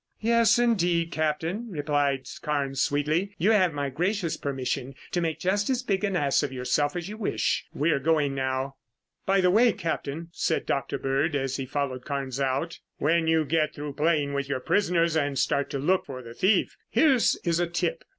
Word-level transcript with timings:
"Yes 0.21 0.57
indeed, 0.57 1.11
Captain," 1.11 1.67
replied 1.69 2.25
Carnes 2.41 2.81
sweetly. 2.83 3.35
"You 3.37 3.51
have 3.51 3.71
my 3.71 3.91
gracious 3.91 4.35
permission 4.35 4.95
to 5.11 5.21
make 5.21 5.37
just 5.39 5.69
as 5.69 5.83
big 5.83 6.03
an 6.03 6.15
ass 6.15 6.41
of 6.41 6.51
yourself 6.51 6.95
as 6.95 7.07
you 7.07 7.17
wish. 7.17 7.65
We're 7.71 7.99
going 7.99 8.33
now." 8.33 8.77
"By 9.27 9.41
the 9.41 9.51
way, 9.51 9.71
Captain," 9.73 10.29
said 10.31 10.65
Dr. 10.65 10.97
Bird 10.97 11.35
as 11.35 11.57
he 11.57 11.67
followed 11.67 12.03
Carnes 12.03 12.39
out. 12.39 12.79
"When 12.97 13.27
you 13.27 13.45
get 13.45 13.75
through 13.75 13.93
playing 13.93 14.33
with 14.33 14.49
your 14.49 14.59
prisoners 14.59 15.15
and 15.15 15.37
start 15.37 15.69
to 15.69 15.77
look 15.77 16.07
for 16.07 16.23
the 16.23 16.33
thief, 16.33 16.75
here 16.89 17.13
is 17.13 17.59
a 17.59 17.67
tip. 17.67 18.03